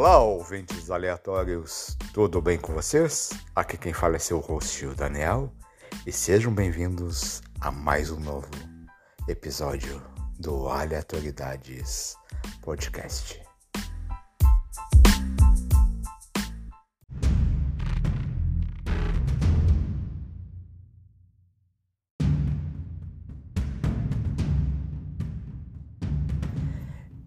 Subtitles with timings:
[0.00, 3.30] Olá, ouvintes aleatórios, tudo bem com vocês?
[3.52, 5.52] Aqui quem fala é seu host, o Daniel,
[6.06, 8.48] e sejam bem-vindos a mais um novo
[9.26, 10.00] episódio
[10.38, 12.14] do Aleatoridades
[12.62, 13.42] Podcast.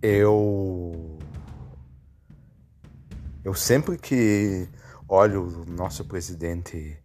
[0.02, 0.61] Eu.
[3.52, 4.66] Eu sempre que
[5.10, 6.98] olho o nosso presidente,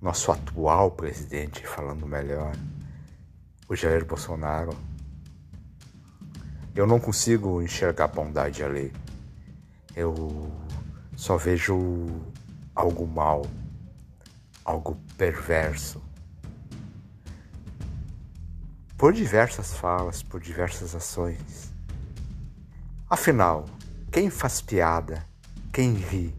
[0.00, 2.56] nosso atual presidente, falando melhor,
[3.68, 4.74] o Jair Bolsonaro,
[6.74, 8.94] eu não consigo enxergar bondade ali.
[9.94, 10.50] Eu
[11.16, 11.76] só vejo
[12.74, 13.44] algo mal,
[14.64, 16.02] algo perverso.
[18.96, 21.74] Por diversas falas, por diversas ações.
[23.10, 23.66] Afinal,
[24.10, 25.33] quem faz piada,
[25.74, 26.32] quem ri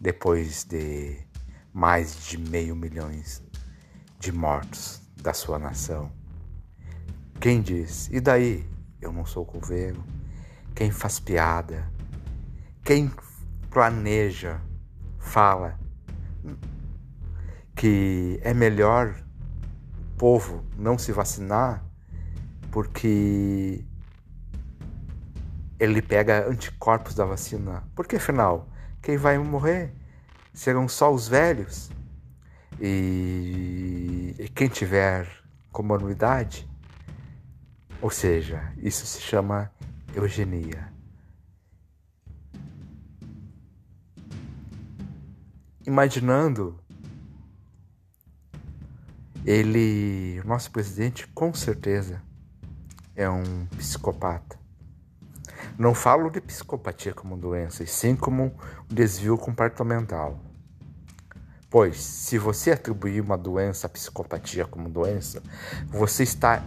[0.00, 1.18] depois de
[1.72, 3.42] mais de meio milhões
[4.20, 6.12] de mortos da sua nação?
[7.40, 8.64] Quem diz, e daí?
[9.00, 10.04] Eu não sou coveiro.
[10.72, 11.90] Quem faz piada,
[12.84, 13.10] quem
[13.70, 14.60] planeja,
[15.18, 15.76] fala
[17.74, 19.20] que é melhor
[20.12, 21.84] o povo não se vacinar
[22.70, 23.84] porque
[25.78, 27.84] ele pega anticorpos da vacina.
[27.94, 28.68] Porque afinal,
[29.02, 29.92] quem vai morrer
[30.52, 31.90] serão só os velhos
[32.80, 35.28] e, e quem tiver
[35.70, 36.68] comorbidade.
[38.00, 39.70] Ou seja, isso se chama
[40.14, 40.92] eugenia.
[45.86, 46.78] Imaginando
[49.44, 52.20] ele, o nosso presidente, com certeza
[53.16, 54.58] é um psicopata.
[55.78, 58.52] Não falo de psicopatia como doença, e sim como um
[58.92, 60.40] desvio comportamental.
[61.70, 65.40] Pois, se você atribuir uma doença à psicopatia como doença,
[65.86, 66.64] você está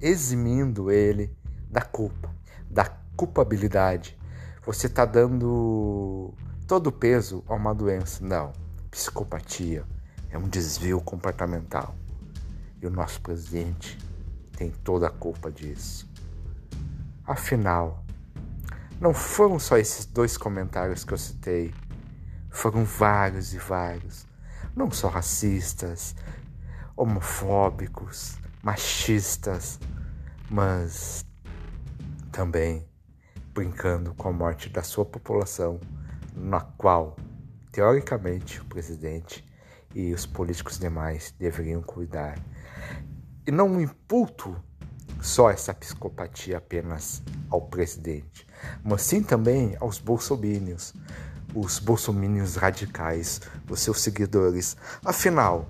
[0.00, 1.36] eximindo ele
[1.68, 2.34] da culpa,
[2.70, 4.16] da culpabilidade.
[4.64, 6.32] Você está dando
[6.66, 8.24] todo o peso a uma doença.
[8.24, 8.52] Não,
[8.90, 9.84] psicopatia
[10.30, 11.94] é um desvio comportamental.
[12.80, 13.98] E o nosso presidente
[14.56, 16.08] tem toda a culpa disso.
[17.26, 18.03] Afinal,
[19.00, 21.74] não foram só esses dois comentários que eu citei,
[22.50, 24.26] foram vários e vários.
[24.74, 26.14] Não só racistas,
[26.96, 29.78] homofóbicos, machistas,
[30.50, 31.24] mas
[32.30, 32.86] também
[33.52, 35.78] brincando com a morte da sua população,
[36.34, 37.16] na qual,
[37.70, 39.44] teoricamente, o presidente
[39.94, 42.38] e os políticos demais deveriam cuidar.
[43.46, 44.56] E não imputo
[45.20, 48.46] só essa psicopatia apenas ao presidente,
[48.82, 50.94] mas sim também aos bolsomínios,
[51.54, 54.76] os bolsomínios radicais, os seus seguidores.
[55.04, 55.68] Afinal,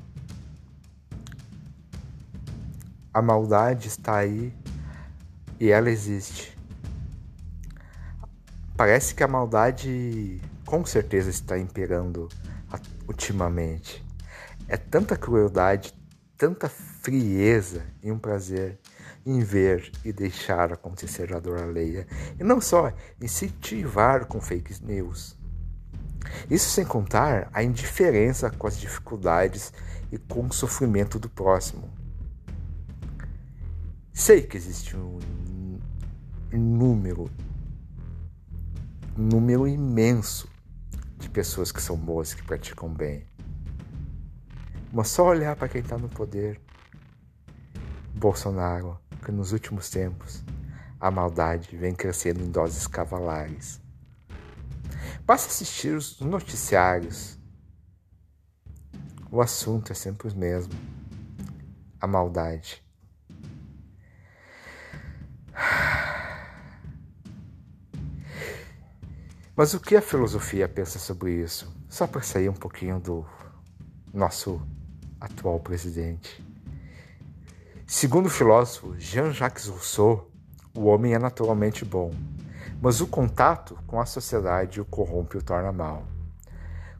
[3.12, 4.52] a maldade está aí
[5.60, 6.56] e ela existe.
[8.76, 12.28] Parece que a maldade com certeza está imperando
[13.06, 14.04] ultimamente.
[14.66, 15.94] É tanta crueldade,
[16.36, 18.80] tanta frieza e um prazer
[19.26, 22.06] em ver e deixar acontecer a dor alheia,
[22.38, 25.36] e não só incentivar com fake news.
[26.50, 29.72] Isso sem contar a indiferença com as dificuldades
[30.10, 31.90] e com o sofrimento do próximo.
[34.12, 35.18] Sei que existe um
[36.52, 37.30] número,
[39.18, 40.48] um número imenso
[41.18, 43.26] de pessoas que são boas, que praticam bem.
[44.92, 46.60] Mas só olhar para quem está no poder.
[48.14, 50.42] Bolsonaro, que nos últimos tempos
[51.00, 53.80] a maldade vem crescendo em doses cavalares.
[55.26, 57.38] Basta assistir os noticiários.
[59.30, 60.72] O assunto é sempre o mesmo:
[62.00, 62.84] a maldade.
[69.56, 71.72] Mas o que a filosofia pensa sobre isso?
[71.88, 73.24] Só para sair um pouquinho do
[74.12, 74.60] nosso
[75.20, 76.42] atual presidente.
[77.86, 80.30] Segundo o filósofo Jean-Jacques Rousseau,
[80.74, 82.12] o homem é naturalmente bom,
[82.80, 86.02] mas o contato com a sociedade o corrompe e o torna mal.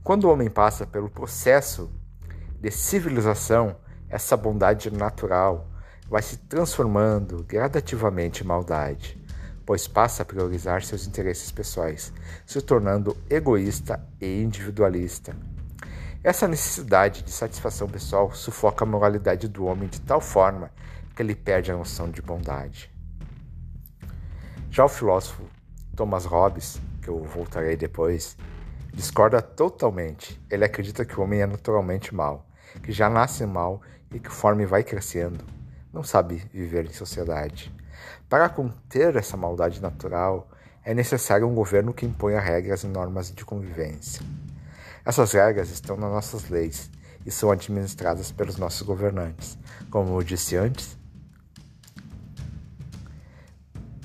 [0.02, 1.90] Quando o homem passa pelo processo
[2.60, 3.76] de civilização,
[4.10, 5.66] essa bondade natural
[6.06, 9.18] vai se transformando gradativamente em maldade,
[9.64, 12.12] pois passa a priorizar seus interesses pessoais,
[12.44, 15.34] se tornando egoísta e individualista.
[16.24, 20.70] Essa necessidade de satisfação pessoal sufoca a moralidade do homem de tal forma
[21.14, 22.90] que ele perde a noção de bondade.
[24.70, 25.44] Já o filósofo
[25.94, 28.36] Thomas Hobbes que eu voltarei depois,
[28.92, 30.40] discorda totalmente.
[30.50, 32.46] Ele acredita que o homem é naturalmente mau,
[32.82, 35.44] que já nasce mal e que conforme vai crescendo,
[35.92, 37.70] não sabe viver em sociedade.
[38.28, 40.48] Para conter essa maldade natural,
[40.82, 44.24] é necessário um governo que imponha regras e normas de convivência.
[45.04, 46.90] Essas regras estão nas nossas leis
[47.26, 49.58] e são administradas pelos nossos governantes.
[49.90, 50.96] Como eu disse antes,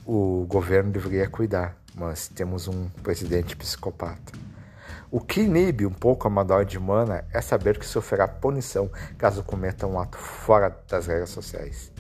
[0.06, 4.34] o governo deveria cuidar, mas temos um presidente psicopata.
[5.10, 9.88] O que inibe um pouco a maldade humana é saber que sofrerá punição caso cometa
[9.88, 11.94] um ato fora das regras sociais.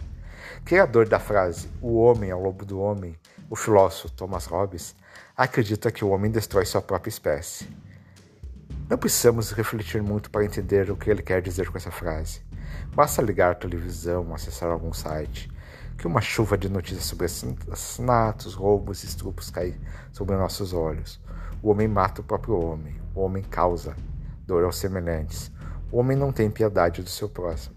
[0.66, 3.16] Criador da frase O homem é o lobo do homem,
[3.50, 4.94] o filósofo Thomas Hobbes
[5.38, 7.66] acredita que o homem destrói sua própria espécie.
[8.89, 12.41] Não precisamos refletir muito para entender o que ele quer dizer com essa frase.
[12.95, 15.47] Basta ligar a televisão, acessar algum site,
[15.95, 19.80] que uma chuva de notícias sobre assassinatos, roubos e estupros cai
[20.12, 21.21] sobre nossos olhos.
[21.62, 23.00] O homem mata o próprio homem.
[23.13, 23.95] O homem causa
[24.47, 25.51] dor aos semelhantes.
[25.91, 27.75] O homem não tem piedade do seu próximo.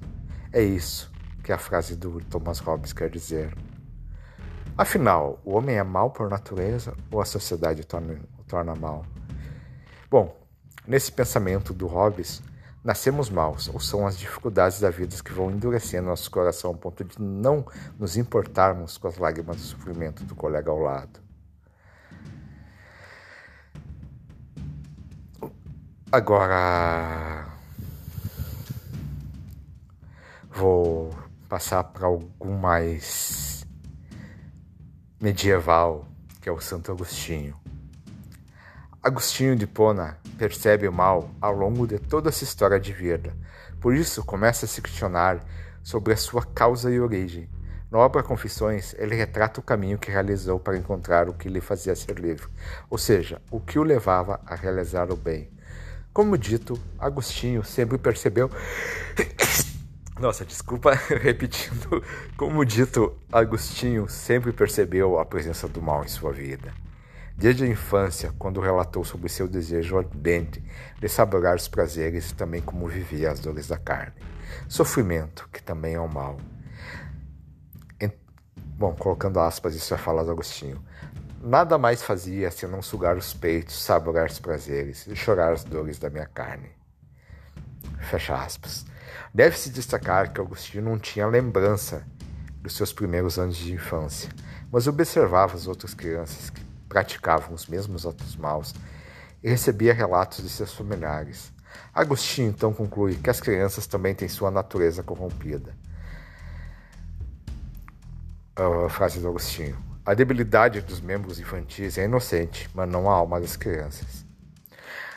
[0.50, 1.12] É isso
[1.44, 3.55] que a frase do Thomas Hobbes quer dizer.
[4.79, 9.05] Afinal, o homem é mal por natureza ou a sociedade torna, o torna mal?
[10.11, 10.42] Bom,
[10.87, 12.43] Nesse pensamento do Hobbes,
[12.82, 17.05] nascemos maus, ou são as dificuldades da vida que vão endurecendo nosso coração ao ponto
[17.05, 17.64] de não
[17.99, 21.20] nos importarmos com as lágrimas do sofrimento do colega ao lado.
[26.11, 27.46] Agora
[30.50, 31.14] vou
[31.49, 33.64] passar para algo mais
[35.20, 36.06] medieval,
[36.40, 37.56] que é o Santo Agostinho.
[39.00, 43.34] Agostinho de Pona percebe o mal ao longo de toda essa história de vida.
[43.81, 45.44] Por isso, começa a se questionar
[45.82, 47.49] sobre a sua causa e origem.
[47.90, 51.94] Na obra Confissões, ele retrata o caminho que realizou para encontrar o que lhe fazia
[51.94, 52.46] ser livre,
[52.88, 55.50] ou seja, o que o levava a realizar o bem.
[56.12, 58.50] Como dito, Agostinho sempre percebeu.
[60.19, 62.02] Nossa, desculpa repetindo.
[62.37, 66.73] Como dito, Agostinho sempre percebeu a presença do mal em sua vida.
[67.43, 70.65] Desde a infância, quando relatou sobre seu desejo ardente
[71.00, 74.15] de saborear os prazeres e também como vivia as dores da carne.
[74.69, 76.39] Sofrimento, que também é o mal.
[78.79, 80.81] Bom, colocando aspas, isso é fala do Agostinho.
[81.43, 86.09] Nada mais fazia senão sugar os peitos, saborear os prazeres e chorar as dores da
[86.09, 86.71] minha carne.
[88.00, 88.87] Fecha aspas.
[89.35, 92.06] Deve-se destacar que Agostinho não tinha lembrança
[92.61, 94.31] dos seus primeiros anos de infância,
[94.71, 98.75] mas observava as outras crianças que praticavam os mesmos atos maus
[99.43, 101.50] e recebia relatos de seus familiares.
[101.94, 105.75] Agostinho então conclui que as crianças também têm sua natureza corrompida.
[108.55, 109.75] A frase do Agostinho.
[110.05, 114.27] A debilidade dos membros infantis é inocente, mas não a alma das crianças.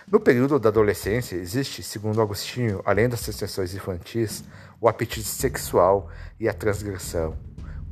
[0.10, 4.46] No período da adolescência, existe, segundo Agostinho, além das tensões infantis,
[4.80, 7.36] o apetite sexual e a transgressão.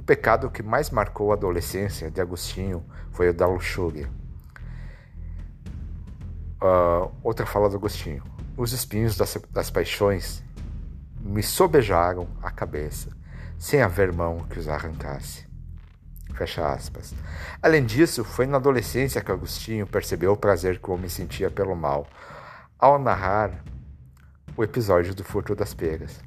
[0.03, 4.09] O pecado que mais marcou a adolescência de Agostinho foi o da luxúria.
[6.61, 8.21] Uh, outra fala do Agostinho.
[8.57, 10.43] Os espinhos das, das paixões
[11.21, 13.15] me sobejaram a cabeça,
[13.57, 15.47] sem haver mão que os arrancasse.
[16.35, 17.13] Fecha aspas.
[17.61, 21.77] Além disso, foi na adolescência que Agostinho percebeu o prazer que o homem sentia pelo
[21.77, 22.05] mal,
[22.77, 23.63] ao narrar
[24.57, 26.19] o episódio do furto das pegas.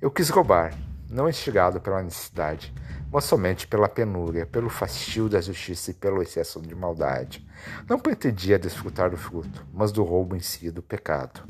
[0.00, 0.72] Eu quis roubar,
[1.12, 2.72] não instigado pela necessidade,
[3.12, 7.46] mas somente pela penúria, pelo fastio da justiça e pelo excesso de maldade.
[7.86, 11.42] Não pretendia desfrutar do fruto, mas do roubo em si, do pecado.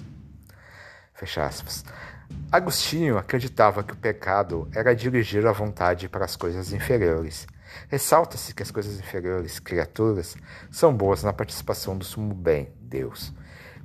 [1.15, 1.85] Fecha aspas.
[2.51, 7.47] Agostinho acreditava que o pecado era dirigir a vontade para as coisas inferiores.
[7.89, 10.37] Ressalta-se que as coisas inferiores, criaturas,
[10.71, 13.33] são boas na participação do sumo bem, Deus.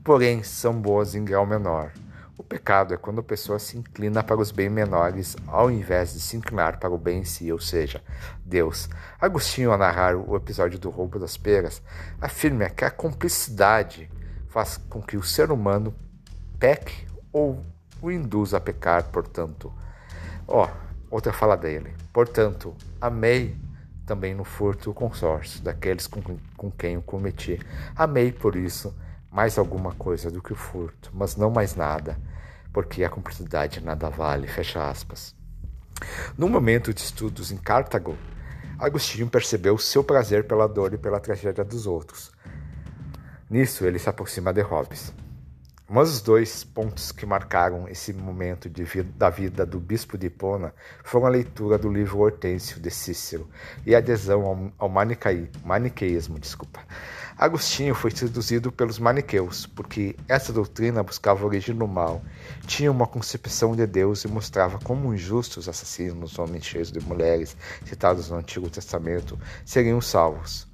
[0.03, 1.91] Porém, são boas em grau menor,
[2.38, 6.20] o pecado é quando a pessoa se inclina para os bens menores ao invés de
[6.20, 8.03] se inclinar para o bem em si, ou seja,
[8.46, 8.88] Deus.
[9.20, 11.82] Agostinho, ao narrar o episódio do roubo das peras,
[12.22, 14.10] afirma que a cumplicidade
[14.50, 15.94] faz com que o ser humano
[16.60, 17.60] peque ou
[18.01, 19.74] o induza a pecar, portanto.
[20.48, 21.94] Ó, oh, outra fala dele.
[22.13, 23.58] Portanto, amei
[24.06, 26.22] também no furto o consórcio daqueles com,
[26.56, 27.60] com quem o cometi.
[27.96, 28.96] Amei por isso
[29.38, 32.17] mais alguma coisa do que o furto, mas não mais nada,
[32.74, 34.48] porque a cumplicidade nada vale.
[34.48, 35.36] Fecha aspas.
[36.36, 38.17] No momento de estudos em Cartago,
[38.79, 42.32] Agostinho percebeu seu prazer pela dor e pela tragédia dos outros.
[43.48, 45.13] Nisso, ele se aproxima de Hobbes.
[45.89, 50.74] Mas os dois pontos que marcaram esse momento vida, da vida do bispo de Hipona
[51.01, 53.48] foram a leitura do livro Hortêncio de Cícero
[53.86, 56.38] e a adesão ao, ao manicaí, maniqueísmo.
[56.39, 56.82] Desculpa.
[57.38, 62.22] Agostinho foi seduzido pelos maniqueus, porque essa doutrina buscava a origem do mal,
[62.65, 68.29] tinha uma concepção de Deus e mostrava como injustos assassinos, homens cheios de mulheres, citados
[68.29, 70.67] no Antigo Testamento, seriam salvos.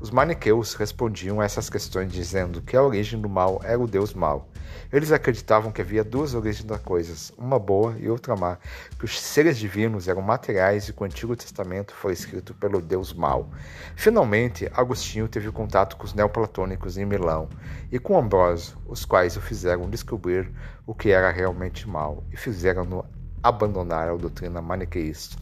[0.00, 4.14] Os maniqueus respondiam a essas questões dizendo que a origem do mal era o Deus
[4.14, 4.48] mau.
[4.90, 8.56] Eles acreditavam que havia duas origens das coisas, uma boa e outra má,
[8.98, 13.12] que os seres divinos eram materiais e que o Antigo Testamento foi escrito pelo Deus
[13.12, 13.50] mau.
[13.94, 17.50] Finalmente, Agostinho teve contato com os neoplatônicos em Milão
[17.92, 20.50] e com Ambrósio, os quais o fizeram descobrir
[20.86, 23.04] o que era realmente mal e fizeram-no
[23.42, 25.39] abandonar a doutrina maniqueísta.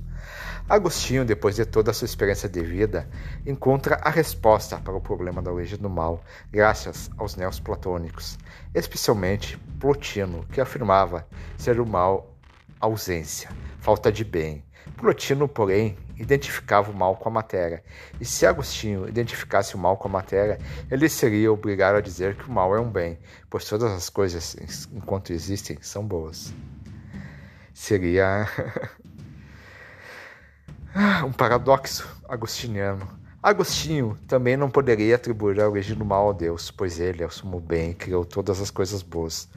[0.68, 3.08] Agostinho, depois de toda a sua experiência de vida,
[3.46, 6.22] encontra a resposta para o problema da origem do mal,
[6.52, 8.38] graças aos neos platônicos,
[8.74, 12.36] especialmente Plotino, que afirmava ser o mal
[12.78, 13.48] ausência,
[13.80, 14.62] falta de bem.
[14.94, 17.82] Plotino, porém, identificava o mal com a matéria,
[18.20, 20.58] e se Agostinho identificasse o mal com a matéria,
[20.90, 24.54] ele seria obrigado a dizer que o mal é um bem, pois todas as coisas,
[24.92, 26.52] enquanto existem, são boas.
[27.72, 28.46] Seria
[31.24, 33.06] um paradoxo agostiniano.
[33.42, 37.30] Agostinho também não poderia atribuir a origem do mal a Deus, pois ele é o
[37.30, 39.48] sumo bem e criou todas as coisas boas.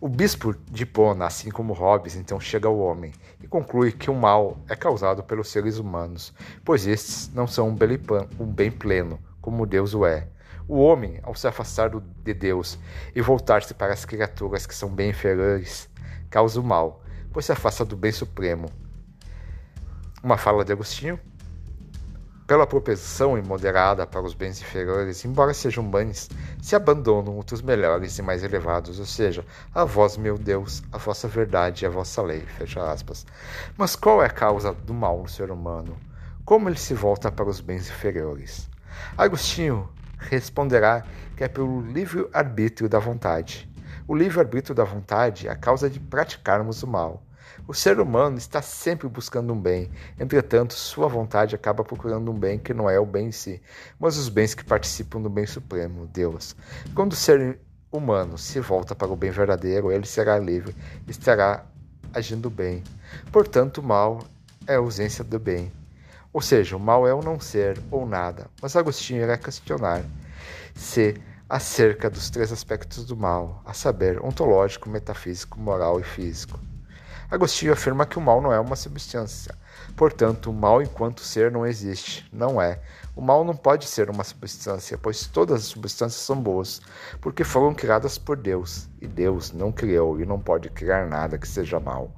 [0.00, 4.14] O bispo de Hipona, assim como Hobbes, então chega ao homem e conclui que o
[4.14, 6.32] mal é causado pelos seres humanos,
[6.64, 10.28] pois estes não são um bem pleno, como Deus o é.
[10.68, 12.78] O homem, ao se afastar de Deus
[13.14, 15.88] e voltar-se para as criaturas que são bem inferiores,
[16.30, 18.70] causa o mal, pois se afasta do bem supremo,
[20.22, 21.18] uma fala de Agostinho.
[22.46, 26.30] Pela propensão imoderada para os bens inferiores, embora sejam bens,
[26.62, 29.44] se abandonam outros melhores e mais elevados, ou seja,
[29.74, 32.40] a vós, meu Deus, a vossa verdade e a vossa lei.
[32.40, 33.26] Fecha aspas.
[33.76, 35.96] Mas qual é a causa do mal no ser humano?
[36.44, 38.66] Como ele se volta para os bens inferiores?
[39.16, 39.86] Agostinho
[40.18, 41.04] responderá
[41.36, 43.70] que é pelo livre-arbítrio da vontade.
[44.06, 47.22] O livre-arbítrio da vontade é a causa de praticarmos o mal.
[47.66, 52.58] O ser humano está sempre buscando um bem, entretanto, sua vontade acaba procurando um bem
[52.58, 53.60] que não é o bem em si,
[53.98, 56.56] mas os bens que participam do bem supremo, Deus.
[56.94, 57.58] Quando o ser
[57.90, 60.74] humano se volta para o bem verdadeiro, ele será livre,
[61.06, 61.64] estará
[62.12, 62.82] agindo bem.
[63.32, 64.20] Portanto, o mal
[64.66, 65.72] é a ausência do bem.
[66.32, 68.48] Ou seja, o mal é o não ser ou nada.
[68.60, 70.02] Mas Agostinho irá questionar
[70.74, 71.14] se
[71.48, 76.60] acerca dos três aspectos do mal, a saber, ontológico, metafísico, moral e físico.
[77.30, 79.54] Agostinho afirma que o mal não é uma substância.
[79.94, 82.26] Portanto, o mal enquanto ser não existe.
[82.32, 82.80] Não é.
[83.14, 86.80] O mal não pode ser uma substância, pois todas as substâncias são boas,
[87.20, 91.46] porque foram criadas por Deus, e Deus não criou e não pode criar nada que
[91.46, 92.10] seja mal.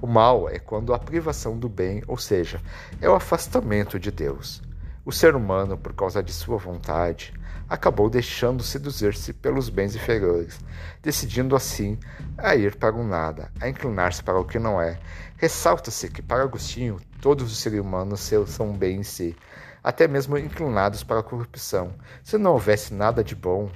[0.00, 2.60] O mal é quando a privação do bem, ou seja,
[3.00, 4.62] é o afastamento de Deus.
[5.04, 7.34] O ser humano, por causa de sua vontade,
[7.72, 10.60] acabou deixando seduzir-se pelos bens inferiores,
[11.00, 11.98] decidindo assim
[12.36, 15.00] a ir para o nada, a inclinar-se para o que não é.
[15.38, 19.34] Ressalta-se que, para Agostinho, todos os seres humanos são bem em si,
[19.82, 21.94] até mesmo inclinados para a corrupção.
[22.22, 23.70] Se não houvesse nada de bom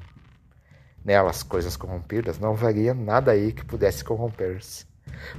[1.03, 4.85] nelas, coisas corrompidas, não haveria nada aí que pudesse corromper-se.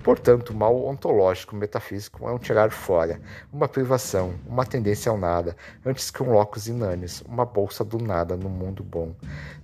[0.03, 3.19] Portanto, o mal ontológico metafísico é um tirar fora,
[3.51, 5.55] uma privação, uma tendência ao nada,
[5.85, 9.13] antes que um locus inanis, uma bolsa do nada no mundo bom.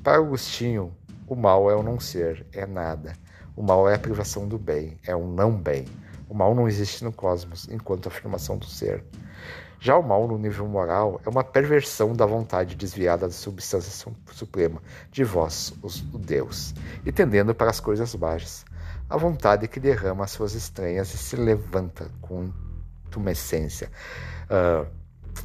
[0.04, 0.94] Para Agostinho,
[1.28, 3.14] o mal é o não ser, é nada.
[3.56, 5.86] O mal é a privação do bem, é um não bem.
[6.28, 9.04] O mal não existe no cosmos, enquanto afirmação do ser.
[9.80, 14.82] Já o mal, no nível moral, é uma perversão da vontade desviada da substância suprema,
[15.12, 16.74] de vós, os, o Deus,
[17.06, 18.66] e tendendo para as coisas baixas
[19.10, 22.52] a vontade que derrama suas estranhas e se levanta com
[23.10, 23.92] tumescência.
[24.46, 24.88] Uh,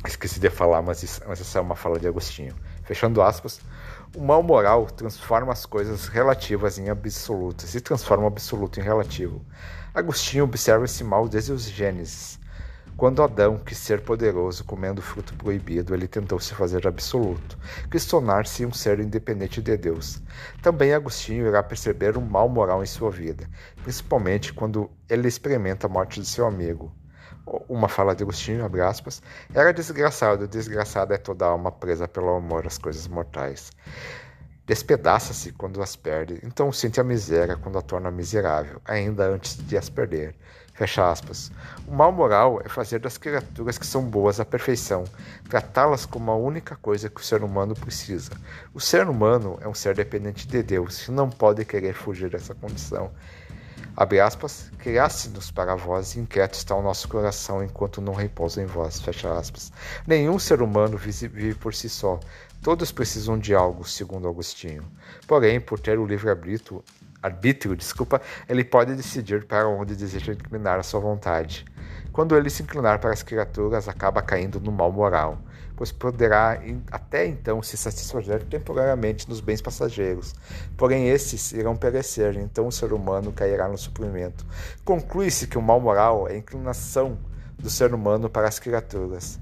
[0.06, 2.54] esqueci de falar, mas, isso, mas essa é uma fala de Agostinho.
[2.84, 3.60] Fechando aspas,
[4.16, 9.44] o mal moral transforma as coisas relativas em absolutas e transforma o absoluto em relativo.
[9.92, 12.38] Agostinho observa esse mal desde os Gênesis,
[12.98, 17.56] quando Adão quis ser poderoso comendo fruto proibido, ele tentou se fazer absoluto,
[17.88, 20.20] quis tornar-se um ser independente de Deus.
[20.60, 23.48] Também Agostinho irá perceber um mal moral em sua vida,
[23.84, 26.92] principalmente quando ele experimenta a morte de seu amigo.
[27.68, 29.22] Uma fala de Agostinho, abre aspas,
[29.54, 33.70] era desgraçado, desgraçada é toda alma presa pelo amor às coisas mortais.
[34.66, 39.76] Despedaça-se quando as perde, então sente a miséria quando a torna miserável, ainda antes de
[39.78, 40.34] as perder.
[40.78, 41.50] Fecha aspas.
[41.88, 45.02] O mal moral é fazer das criaturas que são boas a perfeição,
[45.48, 48.30] tratá-las como a única coisa que o ser humano precisa.
[48.72, 52.54] O ser humano é um ser dependente de Deus e não pode querer fugir dessa
[52.54, 53.10] condição.
[53.96, 59.00] Abre aspas, criasse-nos para vós inquieto está o nosso coração enquanto não repousa em vós.
[59.00, 59.72] Fecha aspas.
[60.06, 62.20] Nenhum ser humano vive por si só.
[62.62, 64.84] Todos precisam de algo, segundo Agostinho.
[65.26, 66.84] Porém, por ter o livre-arbítrio,
[67.22, 71.64] arbítrio, desculpa, ele pode decidir para onde deseja inclinar a sua vontade.
[72.12, 75.38] Quando ele se inclinar para as criaturas, acaba caindo no mal moral,
[75.76, 76.60] pois poderá
[76.90, 80.34] até então se satisfazer temporariamente nos bens passageiros.
[80.76, 84.44] Porém, esses irão perecer, então o ser humano cairá no sofrimento.
[84.84, 87.18] Conclui-se que o mal moral é a inclinação
[87.56, 89.38] do ser humano para as criaturas.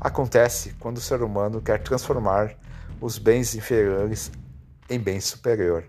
[0.00, 2.54] Acontece quando o ser humano quer transformar
[3.00, 4.30] os bens inferiores
[4.88, 5.84] em bens superior.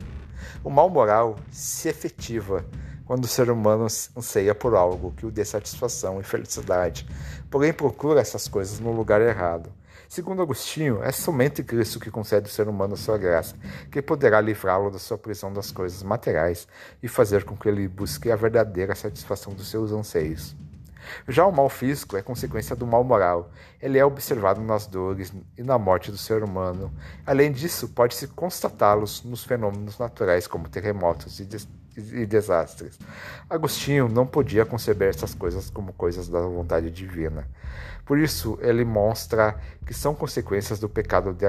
[0.64, 2.66] O mal moral se efetiva
[3.06, 7.06] quando o ser humano anseia por algo que o dê satisfação e felicidade,
[7.50, 9.72] porém procura essas coisas no lugar errado.
[10.08, 13.56] Segundo Agostinho, é somente Cristo que concede ao ser humano sua graça,
[13.90, 16.68] que poderá livrá-lo da sua prisão das coisas materiais
[17.02, 20.56] e fazer com que ele busque a verdadeira satisfação dos seus anseios.
[21.28, 23.52] Já o mal físico é consequência do mal moral.
[23.82, 26.92] Ele é observado nas dores e na morte do ser humano.
[27.26, 31.68] Além disso, pode-se constatá-los nos fenômenos naturais, como terremotos e, des
[31.98, 32.98] e desastres.
[33.50, 37.48] Agostinho não podia conceber essas coisas como coisas da vontade divina.
[38.06, 41.46] Por isso, ele mostra que são consequências do pecado de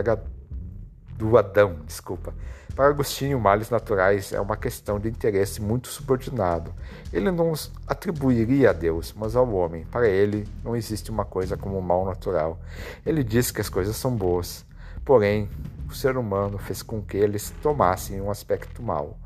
[1.16, 2.34] do Adão, desculpa.
[2.74, 6.72] Para Agostinho, males naturais é uma questão de interesse muito subordinado.
[7.12, 9.84] Ele não os atribuiria a Deus, mas ao homem.
[9.84, 12.58] Para ele, não existe uma coisa como mal natural.
[13.04, 14.64] Ele diz que as coisas são boas.
[15.04, 15.50] Porém,
[15.86, 19.18] o ser humano fez com que eles tomassem um aspecto mau.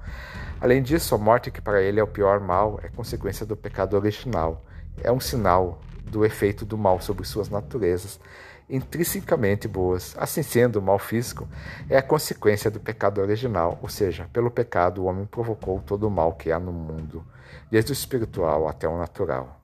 [0.61, 3.95] Além disso, a morte, que para ele é o pior mal, é consequência do pecado
[3.95, 4.65] original.
[5.05, 8.19] É um sinal do efeito do mal sobre suas naturezas
[8.69, 10.15] intrinsecamente boas.
[10.19, 11.49] Assim sendo, o mal físico
[11.89, 16.11] é a consequência do pecado original, ou seja, pelo pecado o homem provocou todo o
[16.11, 17.25] mal que há no mundo,
[17.71, 19.61] desde o espiritual até o natural.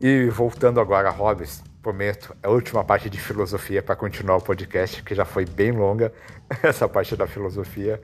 [0.00, 4.40] E voltando agora a Hobbes, prometo, é a última parte de filosofia para continuar o
[4.40, 6.12] podcast, que já foi bem longa,
[6.62, 8.00] essa parte da filosofia.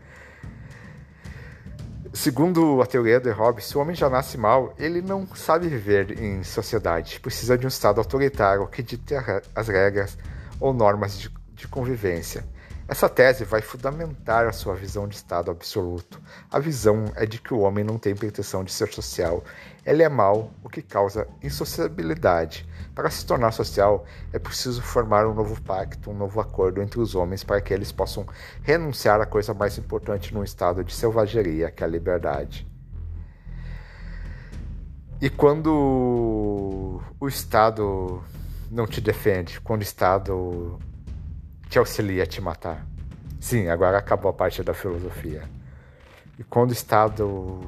[2.15, 6.23] Segundo a teoria de Hobbes, se o homem já nasce mal, ele não sabe viver
[6.23, 7.19] em sociedade.
[7.19, 9.15] Precisa de um Estado autoritário que dite
[9.53, 10.17] as regras
[10.61, 12.45] ou normas de, de convivência.
[12.87, 16.23] Essa tese vai fundamentar a sua visão de Estado absoluto.
[16.49, 19.43] A visão é de que o homem não tem pretensão de ser social.
[19.85, 22.65] Ele é mau, o que causa insociabilidade.
[22.95, 27.15] Para se tornar social, é preciso formar um novo pacto, um novo acordo entre os
[27.15, 28.25] homens para que eles possam
[28.63, 32.67] renunciar à coisa mais importante num estado de selvageria, que é a liberdade.
[35.21, 38.23] E quando o Estado
[38.71, 40.79] não te defende, quando o Estado
[41.69, 42.87] te auxilia a te matar.
[43.41, 45.49] Sim, agora acabou a parte da filosofia.
[46.39, 47.61] E quando o Estado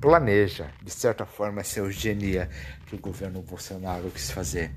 [0.00, 2.48] planeja, de certa forma, essa eugenia
[2.90, 4.74] que o governo Bolsonaro quis fazer.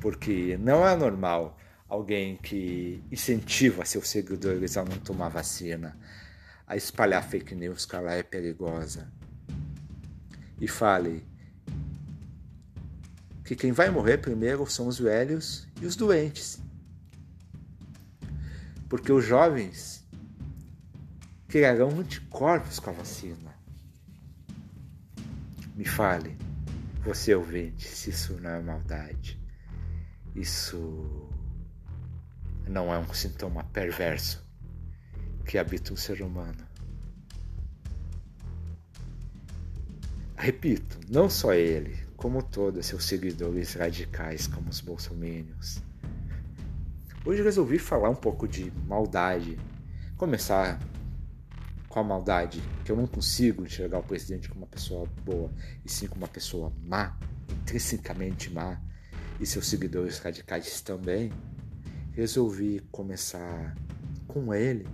[0.00, 1.56] Porque não é normal
[1.88, 5.96] alguém que incentiva seus seguidores a não tomar vacina,
[6.66, 9.08] a espalhar fake news que ela é perigosa.
[10.60, 11.24] E fale
[13.44, 16.60] que quem vai morrer primeiro são os velhos e os doentes.
[18.88, 20.04] Porque os jovens
[21.46, 23.54] criarão anticorpos com a vacina.
[25.76, 26.36] Me fale,
[27.06, 29.40] você ouvinte, se isso não é maldade.
[30.34, 31.30] Isso
[32.66, 34.44] não é um sintoma perverso
[35.44, 36.66] que habita o ser humano.
[40.36, 45.80] Repito, não só ele, como todos seus seguidores radicais, como os bolsominions.
[47.24, 49.56] Hoje resolvi falar um pouco de maldade,
[50.16, 50.80] começar
[51.88, 55.50] com a maldade, que eu não consigo enxergar o presidente como uma pessoa boa,
[55.84, 57.18] e sim como uma pessoa má,
[57.50, 58.80] intrinsecamente má,
[59.40, 61.32] e seus seguidores radicais também,
[62.12, 63.76] resolvi começar
[64.26, 64.88] com ele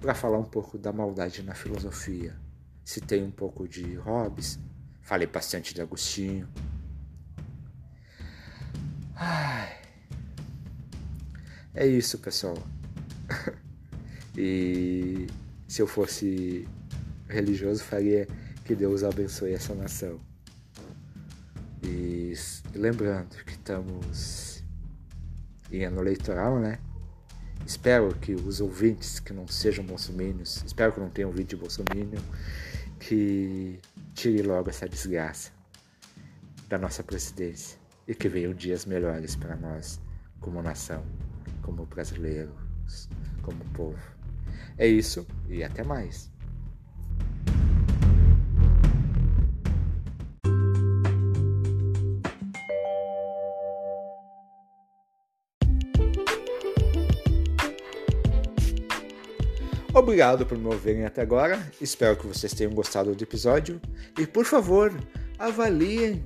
[0.00, 2.36] para falar um pouco da maldade na filosofia.
[2.84, 4.58] Citei um pouco de Hobbes,
[5.02, 6.48] falei bastante de Agostinho.
[9.14, 9.76] Ai.
[11.74, 12.56] É isso, pessoal.
[14.36, 15.26] e
[15.66, 16.66] se eu fosse
[17.28, 18.26] religioso, faria
[18.64, 20.20] que Deus abençoe essa nação.
[21.82, 22.32] E
[22.74, 24.64] lembrando que estamos
[25.70, 26.78] em ano eleitoral, né?
[27.64, 32.20] Espero que os ouvintes que não sejam bolsominions, espero que não tenham vídeo bolsominion,
[33.00, 33.80] que
[34.14, 35.50] tire logo essa desgraça
[36.68, 40.00] da nossa presidência e que venham dias melhores para nós
[40.40, 41.04] como nação,
[41.62, 43.08] como brasileiros,
[43.42, 44.15] como povo.
[44.78, 46.30] É isso e até mais.
[59.96, 61.72] Obrigado por me ouvirem até agora.
[61.80, 63.80] Espero que vocês tenham gostado do episódio.
[64.18, 64.92] E por favor,
[65.38, 66.22] avaliem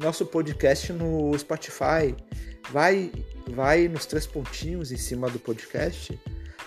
[0.00, 2.14] nosso podcast no Spotify.
[2.70, 3.10] Vai,
[3.50, 6.16] vai nos três pontinhos em cima do podcast,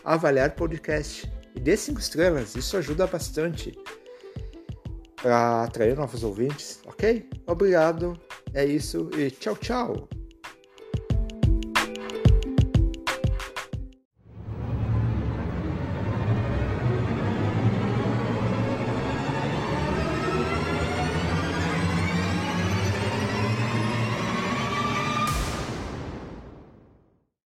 [0.03, 2.55] avaliar podcast e dê cinco estrelas.
[2.55, 3.77] Isso ajuda bastante
[5.21, 7.29] para atrair novos ouvintes, ok?
[7.45, 8.19] Obrigado.
[8.53, 10.09] É isso e tchau, tchau.